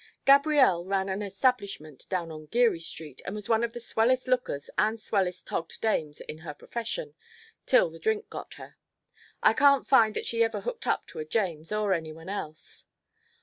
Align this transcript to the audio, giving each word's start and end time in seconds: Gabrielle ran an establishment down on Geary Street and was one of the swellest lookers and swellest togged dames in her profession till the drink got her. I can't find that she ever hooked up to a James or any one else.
Gabrielle 0.25 0.83
ran 0.83 1.09
an 1.09 1.21
establishment 1.21 2.09
down 2.09 2.31
on 2.31 2.47
Geary 2.47 2.79
Street 2.79 3.21
and 3.23 3.35
was 3.35 3.47
one 3.47 3.63
of 3.63 3.73
the 3.73 3.79
swellest 3.79 4.27
lookers 4.27 4.67
and 4.75 4.99
swellest 4.99 5.45
togged 5.45 5.79
dames 5.79 6.21
in 6.21 6.39
her 6.39 6.55
profession 6.55 7.13
till 7.67 7.87
the 7.91 7.99
drink 7.99 8.27
got 8.27 8.55
her. 8.55 8.77
I 9.43 9.53
can't 9.53 9.85
find 9.85 10.15
that 10.15 10.25
she 10.25 10.43
ever 10.43 10.61
hooked 10.61 10.87
up 10.87 11.05
to 11.09 11.19
a 11.19 11.23
James 11.25 11.71
or 11.71 11.93
any 11.93 12.11
one 12.11 12.29
else. 12.29 12.87